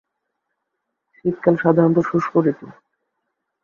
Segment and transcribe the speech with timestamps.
[1.15, 2.67] শীতকাল সাধারণত শুষ্ক ঋতু।